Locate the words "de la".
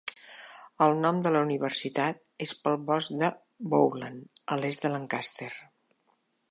1.27-1.41